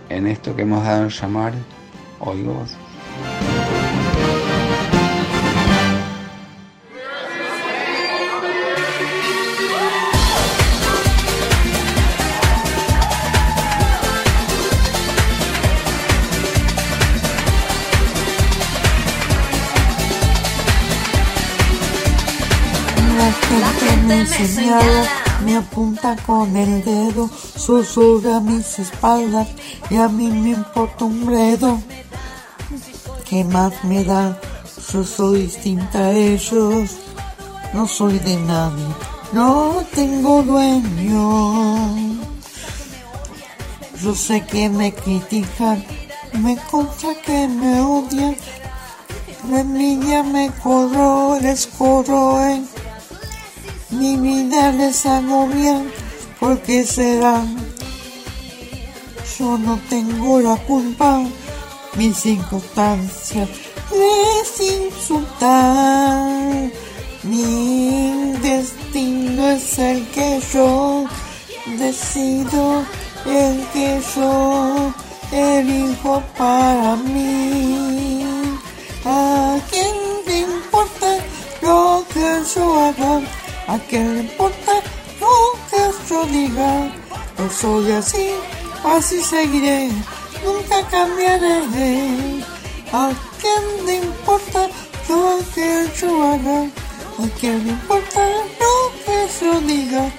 en 0.08 0.26
esto 0.26 0.54
que 0.54 0.62
hemos 0.62 0.84
dado 0.84 1.04
a 1.04 1.08
llamar 1.08 1.52
Oigo 2.20 2.64
señala, 24.36 25.04
me 25.44 25.56
apunta 25.56 26.16
con 26.26 26.56
el 26.56 26.84
dedo, 26.84 27.30
susurra 27.56 28.40
mis 28.40 28.78
espaldas 28.78 29.48
y 29.90 29.96
a 29.96 30.08
mí 30.08 30.28
me 30.28 30.50
importa 30.50 31.04
un 31.04 31.26
bledo. 31.26 31.80
¿Qué 33.28 33.44
más 33.44 33.72
me 33.84 34.04
da? 34.04 34.38
Yo 34.92 35.04
soy 35.04 35.42
distinta 35.42 35.98
a 35.98 36.12
ellos, 36.12 36.90
no 37.72 37.86
soy 37.86 38.18
de 38.18 38.36
nadie, 38.36 38.86
no 39.32 39.84
tengo 39.94 40.42
dueño. 40.42 41.96
Yo 44.02 44.14
sé 44.14 44.44
que 44.44 44.68
me 44.68 44.92
critican, 44.92 45.84
me 46.34 46.56
contra 46.70 47.14
que 47.22 47.48
me 47.48 47.80
odian, 47.80 48.36
la 49.50 49.60
envidia 49.60 50.22
me 50.22 50.50
corroe, 50.62 51.40
les 51.40 51.66
corroe. 51.66 52.60
Mi 52.60 52.75
vida 54.16 54.72
les 54.72 55.06
hago 55.06 55.46
bien, 55.48 55.90
porque 56.40 56.84
será. 56.84 57.44
Yo 59.38 59.58
no 59.58 59.78
tengo 59.88 60.40
la 60.40 60.56
culpa, 60.56 61.22
mis 61.96 62.16
circunstancias 62.16 63.48
les 63.92 64.60
insultan. 64.60 66.72
Mi 67.22 68.32
destino 68.42 69.48
es 69.48 69.78
el 69.78 70.06
que 70.08 70.40
yo 70.52 71.06
decido, 71.78 72.84
el 73.26 73.66
que 73.72 74.02
yo 74.14 74.92
elijo 75.32 76.22
para 76.38 76.96
mí. 76.96 78.26
¿A 79.04 79.58
quién 79.70 79.94
le 80.26 80.40
importa 80.40 81.18
lo 81.62 82.04
que 82.12 82.42
yo 82.54 82.84
haga? 82.84 83.20
¿A 83.68 83.78
quién 83.88 84.14
le 84.14 84.20
importa 84.20 84.72
lo 85.20 85.34
que 85.68 86.08
yo 86.08 86.24
diga? 86.26 86.92
Yo 87.36 87.50
soy 87.50 87.92
así, 87.92 88.28
así 88.84 89.20
seguiré, 89.20 89.90
nunca 90.44 90.86
cambiaré. 90.88 92.44
¿A 92.92 93.10
quién 93.40 93.86
le 93.86 93.96
importa 94.06 94.68
lo 95.08 95.38
que 95.52 95.88
yo 96.00 96.22
haga? 96.22 96.60
¿A 96.62 97.28
quién 97.40 97.64
le 97.66 97.72
importa 97.72 98.20
lo 98.60 99.04
que 99.04 99.28
yo 99.40 99.60
diga? 99.62 100.12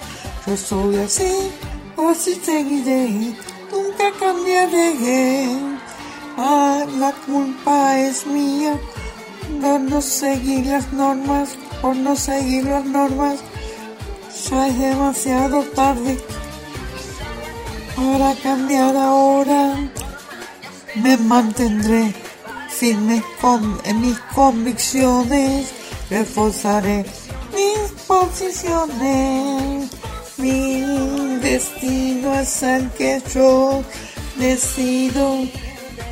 Yo 0.46 0.58
soy 0.58 0.98
así, 0.98 1.52
así 1.98 2.36
seguiré, 2.44 3.34
nunca 3.72 4.12
cambiaré. 4.20 5.48
Ah, 6.38 6.86
la 7.00 7.14
culpa 7.26 7.98
es 7.98 8.28
mía 8.28 8.78
por 9.62 9.80
no 9.80 10.02
seguir 10.02 10.66
las 10.66 10.92
normas, 10.92 11.56
por 11.82 11.96
no 11.96 12.16
seguir 12.16 12.66
las 12.66 12.86
normas. 12.86 13.40
Ya 14.50 14.68
es 14.68 14.80
demasiado 14.80 15.63
tarde 15.76 16.18
para 17.96 18.36
cambiar 18.36 18.96
ahora. 18.96 19.76
Me 20.96 21.18
mantendré 21.18 22.13
firme 22.70 23.24
en 23.86 24.02
mis 24.02 24.20
convicciones, 24.36 25.72
reforzaré 26.10 27.06
mis 27.56 27.92
posiciones. 28.06 29.90
Mi 30.38 30.82
destino 31.42 32.40
es 32.40 32.62
el 32.62 32.92
que 32.92 33.22
yo 33.34 33.84
decido, 34.38 35.40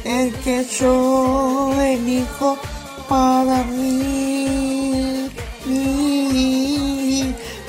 el 0.03 0.33
que 0.43 0.65
yo 0.65 1.71
elijo 1.79 2.57
para 3.07 3.63
mí. 3.65 4.74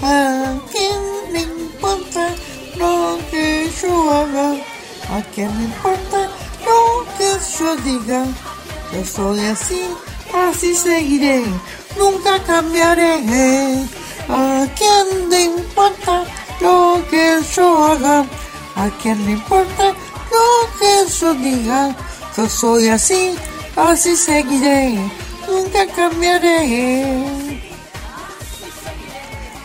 ¿A 0.02 0.54
quién 0.70 1.32
le 1.32 1.40
importa 1.40 2.28
lo 2.76 3.18
que 3.30 3.70
yo 3.80 4.10
haga? 4.12 4.52
¿A 5.10 5.22
quién 5.34 5.48
le 5.56 5.64
importa 5.64 6.28
lo 6.66 7.06
que 7.16 7.30
yo 7.58 7.76
diga? 7.76 8.26
Yo 8.92 9.04
soy 9.04 9.40
así, 9.46 9.82
así 10.34 10.74
seguiré, 10.74 11.42
nunca 11.98 12.42
cambiaré. 12.44 13.14
¿A 14.28 14.66
quién 14.76 15.30
le 15.30 15.44
importa 15.44 16.24
lo 16.60 17.00
que 17.08 17.38
yo 17.54 17.86
haga? 17.86 18.26
¿A 18.74 18.90
quién 19.00 19.24
le 19.24 19.32
importa 19.32 19.94
lo 20.32 20.68
que 20.78 21.10
yo 21.18 21.32
diga? 21.32 21.96
Yo 22.36 22.46
soy 22.46 22.88
así, 22.88 23.34
así 23.74 24.14
seguiré, 24.16 24.98
nunca 25.48 25.86
cambiaré. 25.86 27.45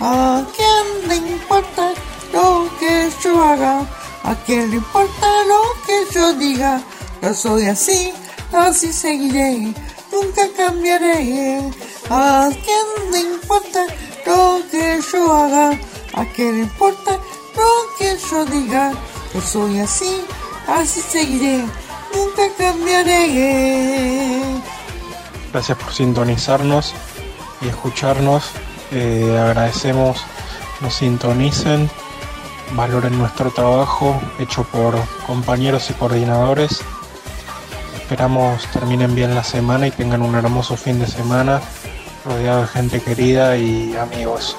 ¿A 0.03 0.43
quién 0.55 1.09
le 1.09 1.15
importa 1.15 1.93
lo 2.33 2.67
que 2.79 3.07
yo 3.23 3.39
haga? 3.39 3.85
¿A 4.23 4.33
quién 4.47 4.71
le 4.71 4.77
importa 4.77 5.27
lo 5.47 5.61
que 5.85 6.11
yo 6.11 6.33
diga? 6.33 6.81
Yo 7.21 7.31
soy 7.35 7.67
así, 7.67 8.11
así 8.51 8.91
seguiré, 8.91 9.71
nunca 10.11 10.41
cambiaré. 10.57 11.69
¿A 12.09 12.49
quién 12.49 13.11
le 13.11 13.19
importa 13.19 13.85
lo 14.25 14.59
que 14.71 14.99
yo 15.13 15.31
haga? 15.31 15.79
¿A 16.15 16.25
quién 16.33 16.55
le 16.55 16.61
importa 16.61 17.11
lo 17.55 17.71
que 17.99 18.17
yo 18.31 18.43
diga? 18.45 18.93
Yo 19.35 19.41
soy 19.41 19.81
así, 19.81 20.23
así 20.67 20.99
seguiré, 20.99 21.63
nunca 22.15 22.49
cambiaré. 22.57 24.41
Gracias 25.53 25.77
por 25.77 25.93
sintonizarnos 25.93 26.95
y 27.61 27.67
escucharnos. 27.67 28.51
Eh, 28.91 29.37
agradecemos 29.39 30.21
nos 30.81 30.95
sintonicen, 30.95 31.89
valoren 32.75 33.17
nuestro 33.17 33.51
trabajo 33.51 34.19
hecho 34.39 34.63
por 34.63 34.95
compañeros 35.25 35.89
y 35.89 35.93
coordinadores. 35.93 36.81
Esperamos 37.95 38.65
terminen 38.73 39.15
bien 39.15 39.33
la 39.33 39.43
semana 39.43 39.87
y 39.87 39.91
tengan 39.91 40.21
un 40.21 40.35
hermoso 40.35 40.75
fin 40.75 40.99
de 40.99 41.07
semana 41.07 41.61
rodeado 42.25 42.61
de 42.61 42.67
gente 42.67 43.01
querida 43.01 43.55
y 43.55 43.95
amigos. 43.95 44.57